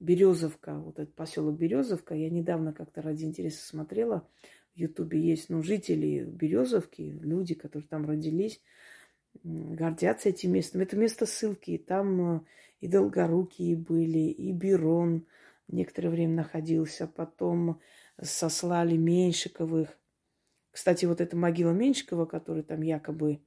[0.00, 4.28] Березовка, вот этот поселок Березовка, я недавно как-то ради интереса смотрела,
[4.74, 8.60] в Ютубе есть, ну, жители Березовки, люди, которые там родились,
[9.44, 10.80] гордятся этим местом.
[10.80, 12.40] Это место ссылки, там э,
[12.80, 15.26] и Долгорукие были, и Берон
[15.68, 17.80] некоторое время находился, потом
[18.20, 19.96] сослали Меньшиковых.
[20.72, 23.40] Кстати, вот эта могила Меньшикова, которая там якобы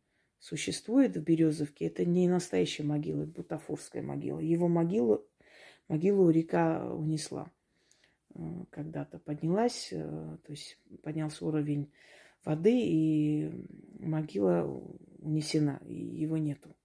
[0.46, 4.38] существует в Березовке, это не настоящая могила, это бутафорская могила.
[4.38, 5.26] Его могилу
[5.88, 7.52] могилу река унесла.
[8.36, 11.92] Э, когда-то поднялась, э, то есть поднялся уровень
[12.44, 13.52] воды, и
[14.00, 14.66] могила
[15.18, 16.76] унесена, и его нету.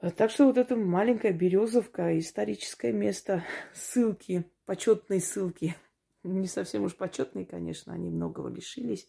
[0.00, 5.76] Э, так что вот эта маленькая березовка, историческое место, ссылки, почетные ссылки.
[6.22, 9.06] Не совсем уж почетные, конечно, они многого лишились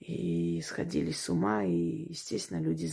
[0.00, 1.62] и сходили с ума.
[1.64, 2.90] И, естественно, люди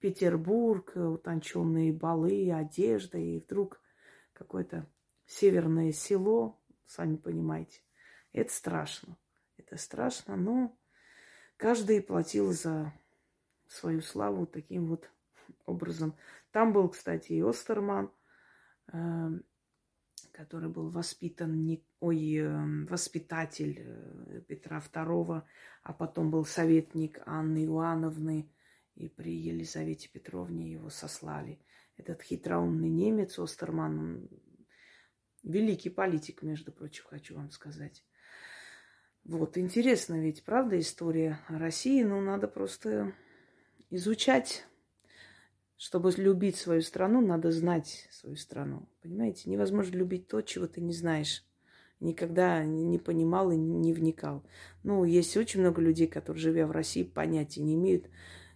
[0.00, 3.80] Петербург, утонченные балы, одежда, и вдруг
[4.32, 4.86] какое-то
[5.26, 7.80] северное село, сами понимаете.
[8.32, 9.16] Это страшно.
[9.56, 10.76] Это страшно, но
[11.56, 12.92] каждый платил за
[13.68, 15.08] свою славу таким вот
[15.66, 16.16] образом.
[16.50, 18.10] Там был, кстати, и Остерман,
[18.92, 19.44] эм,
[20.32, 25.42] который был воспитан, не, ой, эм, воспитатель э, Петра II,
[25.82, 28.48] а потом был советник Анны Иоанновны,
[28.94, 31.58] и при Елизавете Петровне его сослали.
[31.96, 34.28] Этот хитроумный немец Остерман,
[35.42, 38.04] великий политик, между прочим, хочу вам сказать.
[39.24, 43.12] Вот, интересно ведь, правда, история России, но надо просто
[43.90, 44.66] изучать.
[45.84, 48.88] Чтобы любить свою страну, надо знать свою страну.
[49.02, 51.44] Понимаете, невозможно любить то, чего ты не знаешь.
[51.98, 54.44] Никогда не понимал и не вникал.
[54.84, 58.04] Ну, есть очень много людей, которые, живя в России, понятия не имеют,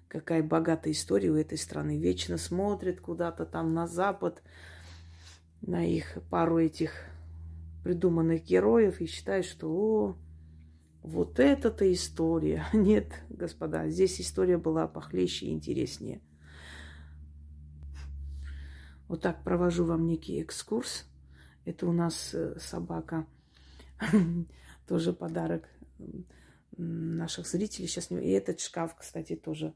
[0.07, 1.99] какая богатая история у этой страны.
[1.99, 4.41] Вечно смотрят куда-то там на запад,
[5.63, 6.93] на их пару этих
[7.83, 10.17] придуманных героев и считают, что о,
[11.03, 12.67] вот это-то история.
[12.73, 16.21] Нет, господа, здесь история была похлеще и интереснее.
[19.09, 21.07] Вот так провожу вам некий экскурс.
[21.65, 23.27] Это у нас э, собака.
[24.87, 25.69] Тоже подарок
[26.77, 27.89] наших зрителей.
[27.89, 28.11] Сейчас.
[28.11, 29.75] И этот шкаф, кстати, тоже.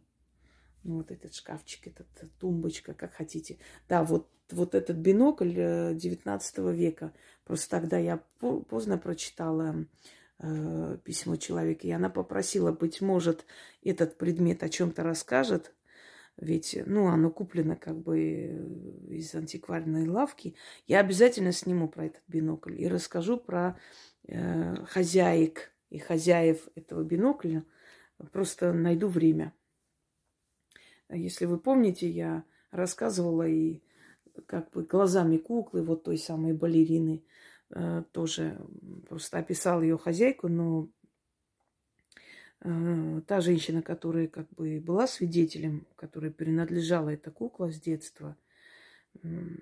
[0.82, 2.06] Ну, вот этот шкафчик, этот
[2.38, 3.58] тумбочка, как хотите.
[3.88, 5.52] Да, вот, вот этот бинокль
[5.94, 7.12] 19 э, века.
[7.44, 9.86] Просто тогда я поздно прочитала
[10.38, 13.44] э, письмо человека, и она попросила, быть может,
[13.82, 15.74] этот предмет о чем-то расскажет,
[16.40, 18.18] ведь, ну, оно куплено как бы
[19.08, 20.56] из антикварной лавки.
[20.86, 23.78] Я обязательно сниму про этот бинокль и расскажу про
[24.26, 27.64] э, хозяек и хозяев этого бинокля.
[28.32, 29.52] Просто найду время.
[31.10, 33.82] Если вы помните, я рассказывала и
[34.46, 37.22] как бы глазами куклы, вот той самой балерины,
[37.68, 38.58] э, тоже
[39.08, 40.99] просто описал ее хозяйку, но э,
[42.60, 48.36] та женщина, которая как бы была свидетелем, которой принадлежала эта кукла с детства,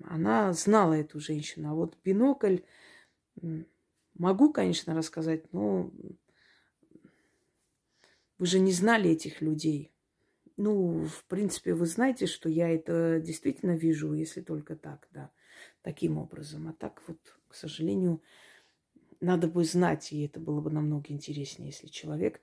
[0.03, 1.71] она знала эту женщину.
[1.71, 2.57] А вот бинокль
[4.15, 5.91] могу, конечно, рассказать, но
[8.37, 9.91] вы же не знали этих людей.
[10.57, 15.31] Ну, в принципе, вы знаете, что я это действительно вижу, если только так, да,
[15.81, 16.67] таким образом.
[16.67, 18.21] А так вот, к сожалению,
[19.21, 22.41] надо бы знать, и это было бы намного интереснее, если человек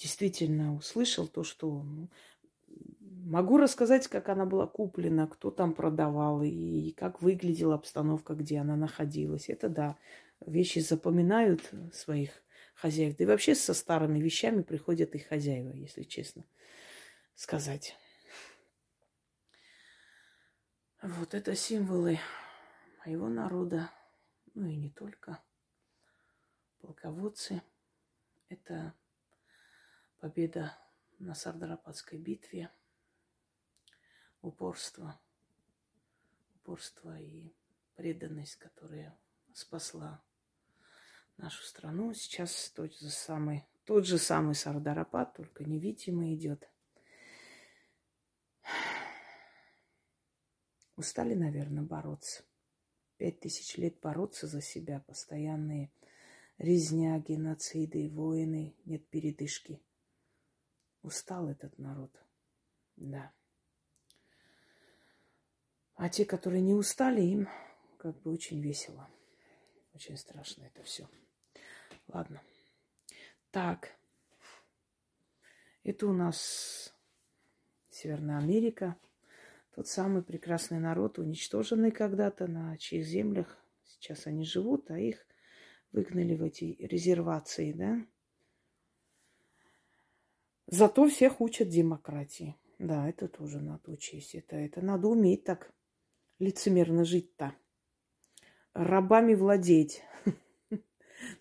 [0.00, 2.08] действительно услышал то, что ну,
[3.26, 8.76] могу рассказать, как она была куплена, кто там продавал и как выглядела обстановка, где она
[8.76, 9.50] находилась.
[9.50, 9.96] Это да,
[10.44, 12.30] вещи запоминают своих
[12.74, 13.16] хозяев.
[13.16, 16.44] Да и вообще со старыми вещами приходят их хозяева, если честно
[17.34, 17.94] сказать.
[21.02, 22.18] Вот это символы
[23.04, 23.90] моего народа,
[24.54, 25.38] ну и не только.
[26.80, 27.60] Полководцы.
[28.48, 28.94] Это
[30.20, 30.76] победа
[31.18, 32.70] на Сардарападской битве.
[34.42, 35.18] Упорство.
[36.56, 37.52] Упорство и
[37.96, 39.18] преданность, которая
[39.54, 40.22] спасла
[41.36, 42.12] нашу страну.
[42.14, 46.68] Сейчас тот же самый, тот же самый Сардарапад, только невидимый идет.
[50.96, 52.44] Устали, наверное, бороться.
[53.16, 55.90] Пять тысяч лет бороться за себя, постоянные
[56.58, 59.80] резня, геноциды, войны, нет передышки.
[61.02, 62.10] Устал этот народ,
[62.96, 63.32] да.
[65.94, 67.48] А те, которые не устали, им
[67.98, 69.08] как бы очень весело.
[69.94, 71.08] Очень страшно это все.
[72.08, 72.42] Ладно.
[73.50, 73.96] Так.
[75.82, 76.94] Это у нас
[77.90, 78.96] Северная Америка.
[79.74, 85.26] Тот самый прекрасный народ, уничтоженный когда-то на чьих землях сейчас они живут, а их
[85.92, 88.06] выгнали в эти резервации, да?
[90.72, 92.54] Зато всех учат демократии.
[92.78, 94.36] Да, это тоже надо учесть.
[94.36, 95.72] Это, это надо уметь так
[96.38, 97.54] лицемерно жить-то.
[98.72, 100.04] Рабами владеть.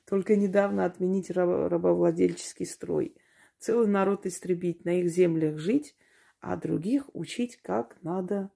[0.06, 3.15] Только недавно отменить рабовладельческий строй.
[3.60, 5.96] Целый народ истребить, на их землях жить,
[6.39, 8.50] а других учить, как надо.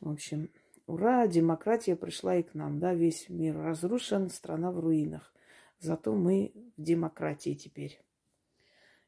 [0.00, 0.48] В общем,
[0.86, 2.78] ура, демократия пришла и к нам.
[2.78, 5.34] Да, весь мир разрушен, страна в руинах.
[5.80, 8.03] Зато мы в демократии теперь.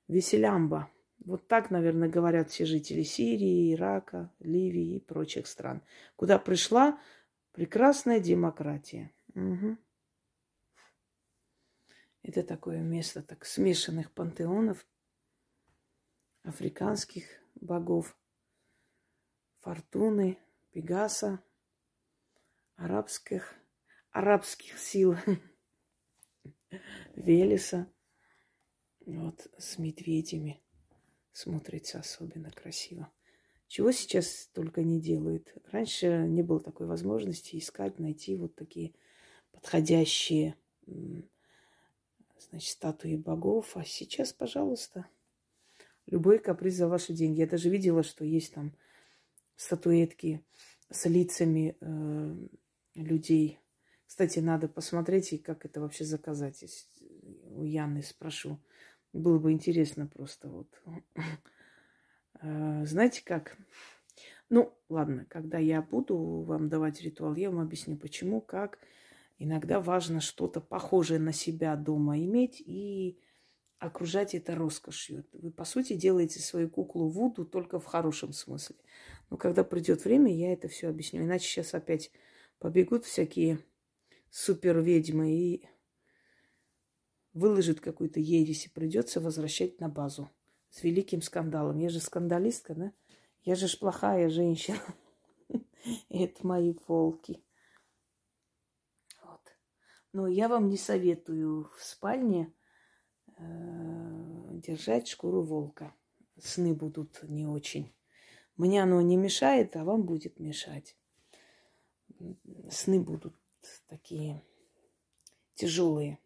[0.09, 0.91] Веселямба.
[1.25, 5.83] Вот так, наверное, говорят все жители Сирии, Ирака, Ливии и прочих стран.
[6.15, 7.01] Куда пришла
[7.53, 9.13] прекрасная демократия.
[9.35, 9.77] Угу.
[12.23, 14.87] Это такое место так смешанных пантеонов,
[16.43, 18.17] африканских богов,
[19.61, 20.39] фортуны,
[20.71, 21.43] Пегаса,
[22.77, 23.55] арабских,
[24.11, 25.17] арабских сил,
[27.17, 27.91] Велеса.
[29.07, 30.61] Вот с медведями
[31.33, 33.11] смотрится особенно красиво.
[33.69, 35.55] Чего сейчас только не делают.
[35.71, 38.95] Раньше не было такой возможности искать, найти вот такие
[39.53, 40.57] подходящие
[42.51, 43.77] значит, статуи богов.
[43.77, 45.07] А сейчас, пожалуйста,
[46.07, 47.41] любой каприз за ваши деньги.
[47.41, 48.77] Я даже видела, что есть там
[49.57, 50.45] статуэтки
[50.91, 52.49] с лицами э,
[52.95, 53.59] людей.
[54.07, 56.65] Кстати, надо посмотреть, и как это вообще заказать.
[57.51, 58.61] У Яны спрошу.
[59.17, 60.69] Было бы интересно просто вот.
[62.41, 63.57] Э, знаете как?
[64.49, 68.79] Ну, ладно, когда я буду вам давать ритуал, я вам объясню, почему, как.
[69.39, 73.19] Иногда важно что-то похожее на себя дома иметь и
[73.79, 75.27] окружать это роскошью.
[75.33, 78.77] Вы, по сути, делаете свою куклу Вуду только в хорошем смысле.
[79.31, 81.23] Но когда придет время, я это все объясню.
[81.23, 82.11] Иначе сейчас опять
[82.59, 83.59] побегут всякие
[84.31, 85.69] супер ведьмы и
[87.37, 90.31] выложит какую-то ересь, и придется возвращать на базу
[90.71, 91.79] с великим скандалом.
[91.79, 92.93] Я же скандалистка, да?
[93.43, 94.81] Я же ж плохая женщина.
[96.09, 97.45] Это мои волки.
[99.23, 99.43] Вот.
[100.13, 102.53] Но я вам не советую в спальне
[103.37, 103.43] э,
[104.55, 105.95] держать шкуру волка.
[106.39, 107.95] Сны будут не очень.
[108.57, 110.97] Мне оно не мешает, а вам будет мешать.
[112.71, 113.37] Сны будут
[113.89, 114.43] такие
[115.55, 116.19] тяжелые.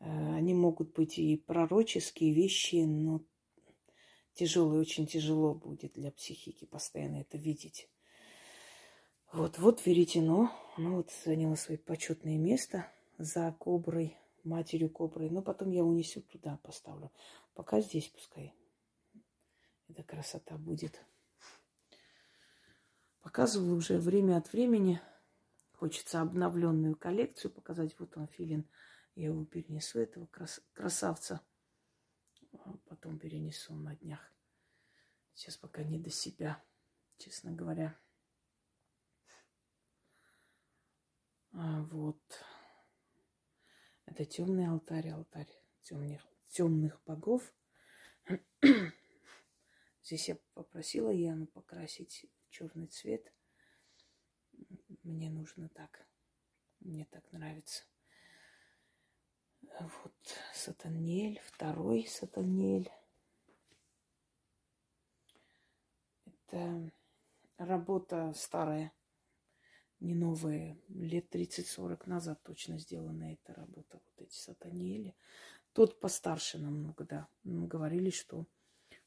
[0.00, 3.24] Э, они могут быть и пророческие вещи, но
[4.34, 7.88] тяжелые, очень тяжело будет для психики постоянно это видеть.
[9.32, 15.30] Вот, вот веретено, ну вот заняло свое почетное место за коброй, матерью коброй.
[15.30, 17.10] Но потом я унесу туда, поставлю.
[17.54, 18.54] Пока здесь пускай.
[19.88, 21.04] Эта красота будет.
[23.20, 25.00] Показываю уже время от времени.
[25.72, 27.98] Хочется обновленную коллекцию показать.
[27.98, 28.68] Вот он, филин.
[29.16, 31.40] Я его перенесу, этого крас- красавца.
[32.52, 34.20] А потом перенесу на днях.
[35.32, 36.62] Сейчас пока не до себя,
[37.16, 37.98] честно говоря.
[41.52, 42.20] А вот.
[44.04, 45.50] Это темный алтарь, алтарь
[45.80, 47.54] темных, темных богов.
[50.02, 53.32] Здесь я попросила Яну покрасить черный цвет.
[55.02, 56.06] Мне нужно так.
[56.80, 57.84] Мне так нравится.
[59.80, 60.14] Вот
[60.54, 62.90] Сатанель, второй Сатанель.
[66.24, 66.92] Это
[67.58, 68.92] работа старая,
[70.00, 74.00] не новая, лет 30-40 назад точно сделана эта работа.
[74.04, 75.14] Вот эти Сатанели.
[75.72, 77.28] Тот постарше намного, да.
[77.44, 78.46] Говорили, что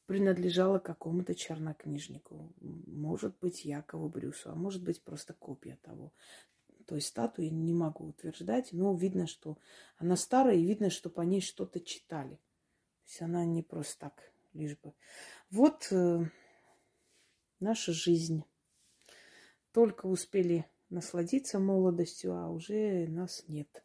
[0.06, 2.54] принадлежала какому-то чернокнижнику.
[2.60, 6.14] Может быть, Якову Брюсу, а может быть, просто копия того
[6.90, 9.60] той статуи не могу утверждать, но видно, что
[9.98, 12.38] она старая, и видно, что по ней что-то читали.
[12.38, 14.96] То есть она не просто так, лишь бы.
[15.52, 16.26] Вот э,
[17.60, 18.44] наша жизнь.
[19.72, 23.84] Только успели насладиться молодостью, а уже нас нет.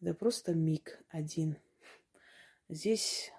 [0.00, 1.58] Это просто миг один.
[2.70, 3.30] Здесь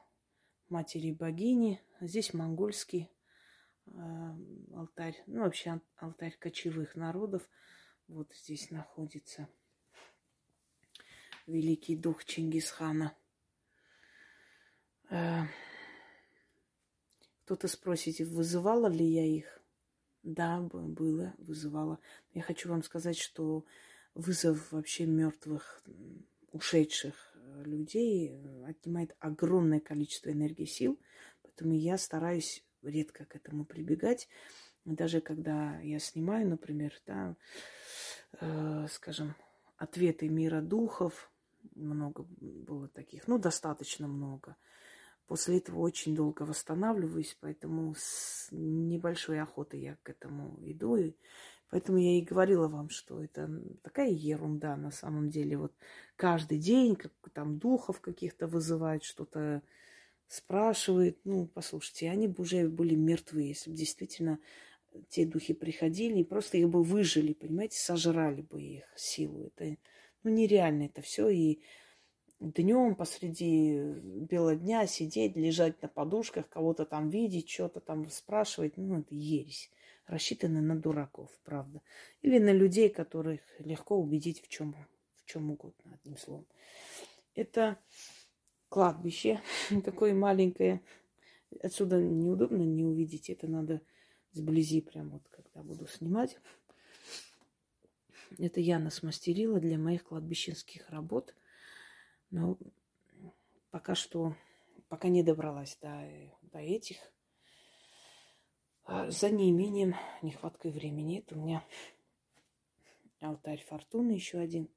[0.70, 3.10] матери богини, здесь монгольский
[3.88, 3.92] э,
[4.76, 7.50] алтарь, ну вообще алтарь кочевых народов–
[8.08, 9.48] вот здесь находится
[11.48, 13.16] великий дух Чингисхана.
[15.10, 15.44] Э,
[17.44, 19.62] кто-то спросите, вызывала ли я их?
[20.24, 22.00] Да, было, вызывала.
[22.34, 23.66] Я хочу вам сказать, что
[24.16, 25.84] вызов вообще мертвых,
[26.52, 31.00] ушедших э, людей э, отнимает огромное количество энергии сил,
[31.42, 34.30] поэтому я стараюсь редко к этому прибегать.
[34.86, 37.36] Даже когда я снимаю, например, да,
[38.40, 39.36] э, скажем,
[39.78, 41.32] ответы мира духов,
[41.76, 44.56] много было таких, ну, достаточно много.
[45.28, 50.98] После этого очень долго восстанавливаюсь, поэтому с небольшой охотой я к этому иду.
[50.98, 51.16] И
[51.70, 53.50] поэтому я и говорила вам, что это
[53.82, 55.58] такая ерунда на самом деле.
[55.58, 55.74] Вот
[56.18, 59.62] каждый день как там духов каких-то вызывают, что-то
[60.28, 61.18] спрашивает.
[61.24, 64.40] Ну, послушайте, они бы уже были мертвы, если бы действительно
[65.10, 69.52] те духи приходили и просто их бы выжили, понимаете, сожрали бы их силу.
[69.56, 69.78] Это
[70.24, 71.30] ну, нереально это все.
[71.30, 71.62] И
[72.40, 79.00] днем посреди бела дня сидеть, лежать на подушках, кого-то там видеть, что-то там спрашивать, ну,
[79.00, 79.72] это ересь.
[80.06, 81.82] Рассчитаны на дураков, правда.
[82.22, 84.76] Или на людей, которых легко убедить в чем,
[85.16, 86.46] в чем угодно, одним словом.
[87.36, 87.80] Это
[88.68, 89.40] кладбище
[89.86, 90.82] такое маленькое.
[91.62, 93.30] Отсюда неудобно не увидеть.
[93.30, 93.82] Это надо
[94.34, 96.38] сблизи, прям вот когда буду снимать.
[98.38, 101.36] Это я насмастерила для моих кладбищенских работ.
[102.32, 102.58] Но
[103.70, 104.36] пока что,
[104.90, 106.10] пока не добралась до,
[106.42, 106.98] до этих.
[108.86, 111.20] А за неимением, нехваткой времени.
[111.20, 111.64] Это у меня
[113.22, 114.70] алтарь фортуны еще один.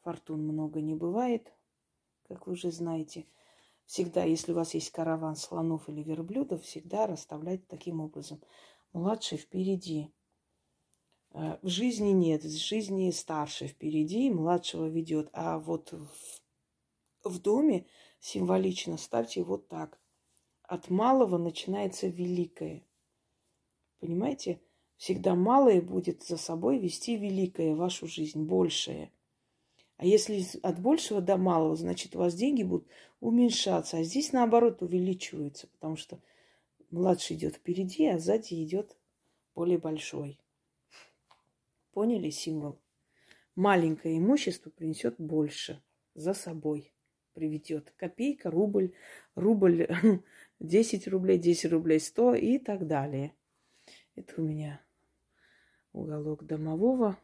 [0.00, 1.52] Фортун много не бывает,
[2.28, 3.26] как вы уже знаете.
[3.86, 8.42] Всегда, если у вас есть караван слонов или верблюдов, всегда расставляйте таким образом.
[8.92, 10.12] Младший впереди.
[11.30, 15.30] Э, в жизни нет, в жизни старший впереди, младшего ведет.
[15.32, 16.08] А вот в,
[17.22, 17.86] в доме
[18.18, 20.00] символично ставьте вот так.
[20.62, 22.84] От малого начинается великое.
[24.00, 24.60] Понимаете?
[24.96, 29.12] Всегда малое будет за собой вести великое вашу жизнь, большее.
[29.96, 32.86] А если от большего до малого, значит, у вас деньги будут
[33.20, 33.98] уменьшаться.
[33.98, 36.20] А здесь, наоборот, увеличиваются, потому что
[36.90, 38.96] младший идет впереди, а сзади идет
[39.54, 40.38] более большой.
[41.92, 42.78] Поняли символ?
[43.54, 45.82] Маленькое имущество принесет больше
[46.14, 46.92] за собой
[47.36, 47.92] приведет.
[47.96, 48.92] Копейка, рубль,
[49.34, 49.86] рубль
[50.60, 53.34] 10 рублей, 10 рублей 100 и так далее.
[54.14, 54.80] Это у меня
[55.92, 57.18] уголок домового.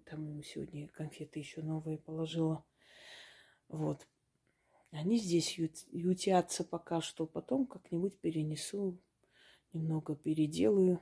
[0.00, 2.64] Там ему сегодня конфеты еще новые положила.
[3.68, 4.06] Вот.
[4.90, 7.26] Они здесь ютятся пока что.
[7.26, 8.98] Потом как-нибудь перенесу,
[9.72, 11.00] немного переделаю.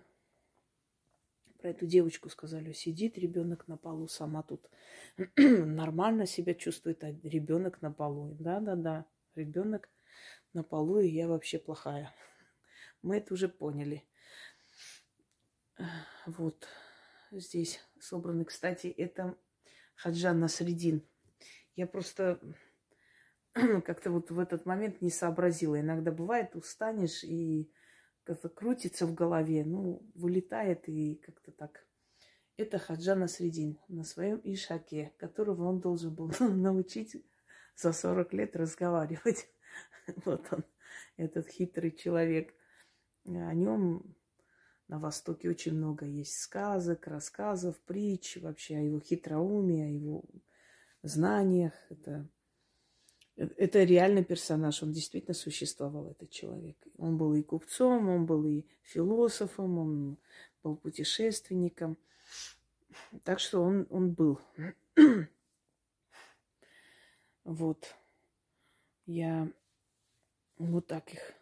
[1.59, 4.71] Про эту девочку сказали, сидит ребенок на полу, сама тут
[5.37, 8.35] нормально себя чувствует, а ребенок на полу.
[8.39, 9.91] Да-да-да, ребенок
[10.55, 12.15] на полу, и я вообще плохая.
[13.03, 14.05] Мы это уже поняли.
[16.27, 16.67] Вот
[17.31, 18.45] здесь собраны.
[18.45, 19.37] Кстати, это
[19.97, 21.07] Хаджан Насредин.
[21.77, 22.41] Я просто
[23.85, 25.81] как-то вот в этот момент не сообразила.
[25.81, 27.73] Иногда бывает, устанешь и
[28.25, 31.87] как-то крутится в голове, ну, вылетает и как-то так.
[32.57, 37.25] Это Хаджана Средин на своем Ишаке, которого он должен был научить
[37.75, 39.49] за 40 лет разговаривать.
[40.25, 40.65] Вот он,
[41.17, 42.53] этот хитрый человек.
[43.27, 44.17] О нем
[44.91, 50.25] на Востоке очень много есть сказок, рассказов, притч, вообще о его хитроумии, о его
[51.05, 51.73] знаниях.
[51.91, 52.29] Это
[53.37, 56.77] это реальный персонаж, он действительно существовал, этот человек.
[56.99, 60.19] Он был и купцом, он был и философом, он
[60.65, 61.97] был путешественником.
[63.23, 64.41] Так что он, он был.
[67.45, 67.95] вот.
[69.07, 69.51] Я
[70.59, 71.40] вот так их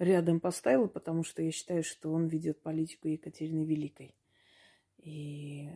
[0.00, 4.16] рядом поставила, потому что я считаю, что он ведет политику Екатерины Великой.
[4.98, 5.68] И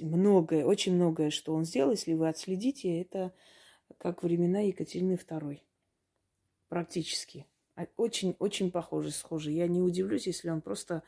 [0.00, 3.34] многое, очень многое, что он сделал, если вы отследите, это
[3.98, 5.60] как времена Екатерины II.
[6.68, 7.46] Практически.
[7.96, 9.50] Очень-очень а, похожи, схожи.
[9.50, 11.02] Я не удивлюсь, если он просто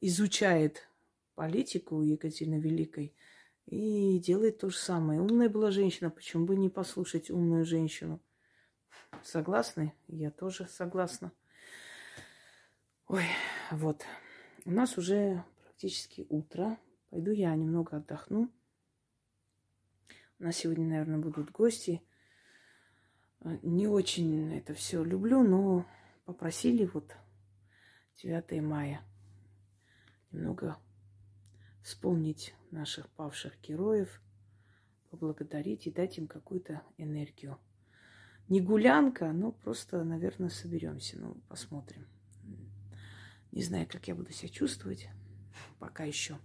[0.00, 0.88] изучает
[1.34, 3.14] политику Екатерины Великой
[3.66, 5.20] и делает то же самое.
[5.20, 8.20] Умная была женщина, почему бы не послушать умную женщину?
[9.22, 9.92] Согласны?
[10.06, 11.32] Я тоже согласна.
[13.08, 13.24] Ой,
[13.70, 14.04] вот.
[14.64, 16.76] У нас уже практически утро.
[17.10, 18.50] Пойду я немного отдохну.
[20.40, 22.02] У нас сегодня, наверное, будут гости.
[23.42, 25.86] А, не очень это все люблю, но
[26.24, 27.14] попросили вот
[28.16, 29.00] 9 мая
[30.32, 30.76] немного
[31.84, 34.20] вспомнить наших павших героев,
[35.10, 37.56] поблагодарить и дать им какую-то энергию.
[38.48, 41.20] Не гулянка, но просто, наверное, соберемся.
[41.20, 42.08] Ну, посмотрим.
[43.52, 45.08] Не знаю, как я буду себя чувствовать.
[45.78, 46.36] Пока еще.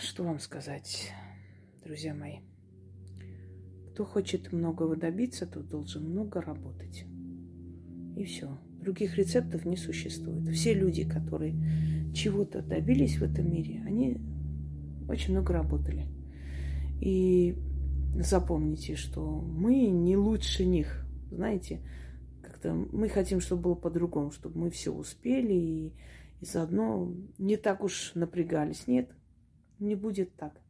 [0.00, 1.12] Что вам сказать?
[1.86, 2.38] друзья мои.
[3.92, 7.04] Кто хочет многого добиться, тот должен много работать.
[8.16, 8.58] И все.
[8.80, 10.48] Других рецептов не существует.
[10.48, 11.54] Все люди, которые
[12.12, 14.18] чего-то добились в этом мире, они
[15.08, 16.08] очень много работали.
[17.00, 17.56] И
[18.18, 21.06] запомните, что мы не лучше них.
[21.30, 21.82] Знаете,
[22.66, 25.86] как-то мы хотим, чтобы было по-другому, чтобы мы все успели и,
[26.40, 28.86] и заодно не так уж напрягались.
[28.86, 29.10] Нет,
[29.78, 30.60] не будет так.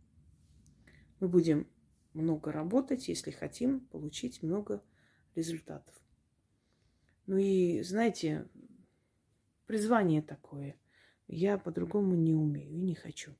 [1.21, 1.67] Мы будем
[2.13, 4.83] много работать, если хотим получить много
[5.35, 5.95] результатов.
[7.27, 8.47] Ну и, знаете,
[9.67, 10.77] призвание такое.
[11.29, 13.35] Я по-другому не умею и не хочу.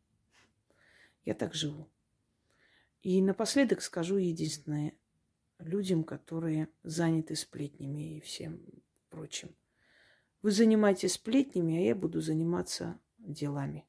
[1.25, 1.89] Я так живу.
[3.03, 4.95] И напоследок скажу единственное
[5.59, 8.61] людям, которые заняты сплетнями и всем
[9.09, 9.55] прочим.
[10.43, 13.87] Вы занимаетесь сплетнями, а я буду заниматься делами.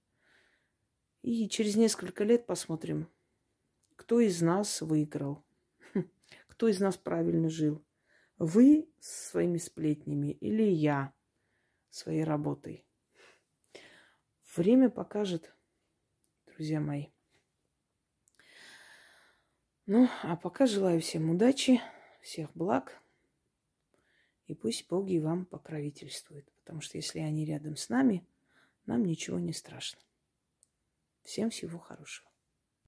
[1.22, 3.10] И через несколько лет посмотрим,
[3.96, 5.44] кто из нас выиграл?
[6.48, 7.84] Кто из нас правильно жил?
[8.38, 11.14] Вы своими сплетнями или я
[11.90, 12.86] своей работой?
[14.56, 15.54] Время покажет,
[16.46, 17.08] друзья мои.
[19.90, 21.82] Ну, а пока желаю всем удачи,
[22.22, 23.02] всех благ.
[24.48, 26.46] И пусть боги вам покровительствуют.
[26.56, 28.28] Потому что если они рядом с нами,
[28.86, 30.02] нам ничего не страшно.
[31.24, 32.27] Всем всего хорошего.